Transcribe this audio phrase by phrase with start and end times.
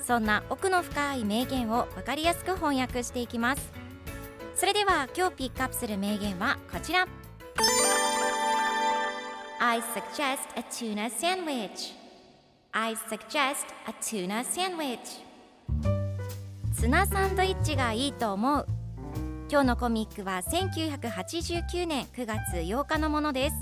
[0.00, 3.72] そんな奥の深い名言を分かりやすく翻訳していきます。
[4.54, 7.06] それでは今日ピックアップする名言はこちら。
[9.60, 11.94] I suggest a tuna sandwich.
[12.72, 14.98] I suggest a tuna sandwich.
[16.72, 18.66] ツナサンドイッチがいいと思う。
[19.50, 23.56] 今日のコミックは1989年9月8日のものです。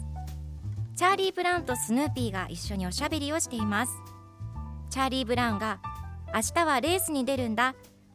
[0.97, 3.93] チャーリー・ブラウンとスヌーピーが一緒におしゃべりをしています。
[4.91, 5.79] チャーリー・ブラウンが
[6.35, 7.75] 明日はレースに出るんだ。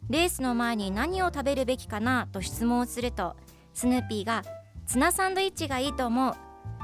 [0.10, 2.28] レースの前に何を食べるべきかな？
[2.32, 3.36] と質問すると
[3.74, 4.44] スヌーピーが
[4.86, 6.34] ツナサンドイッチがいいと思う。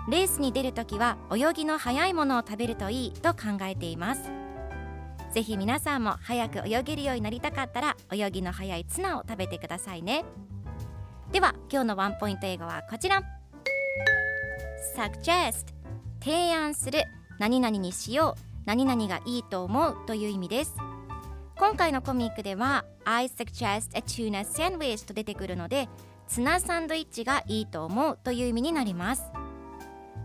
[0.10, 4.32] レースに出るときは泳ぎの速いものを食べるといいと考えています。
[5.34, 10.24] ぜひ皆さんも早く泳げるようになりたかったら泳ぎの速いツナを食べてくださいね。
[11.34, 13.22] では今日のワンポイント英語はこちら。
[14.96, 15.74] Suggest
[16.22, 17.04] 提案する。
[17.38, 18.42] 何々にしよう。
[18.66, 20.74] 何々がいいと思うという意味です。
[21.60, 25.90] 今回のコミックでは I suggest a tuna sandwich と出てくるので
[26.28, 29.24] ツナサンドイッチがいいと思うという意味になります。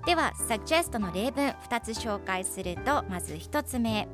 [0.04, 4.08] では suggest の例文2つ紹介するとまず1つ目。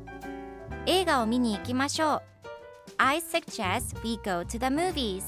[0.86, 2.22] 映画を見に行きましょう。
[2.98, 5.24] I suggest we go to the movies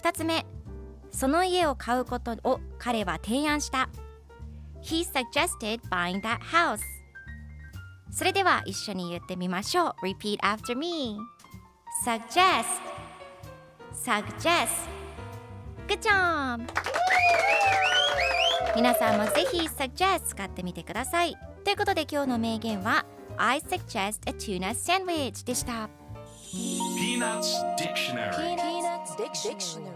[0.00, 0.46] 2つ目。
[1.10, 3.90] その家を買うことを彼は提案した。
[4.82, 6.95] He suggested buying that house
[8.16, 11.18] それでは一緒に言ってみましょう Repeat after me
[12.02, 12.64] Suggest
[13.92, 14.68] Suggest
[15.86, 16.66] Good job!
[18.74, 23.04] 皆さんもぜひ Suggest 使ってみてくださいということで今日の名言は
[23.36, 25.90] I suggest a tuna sandwich でした
[26.54, 29.95] Peanuts Dictionary Peanuts Dictionary.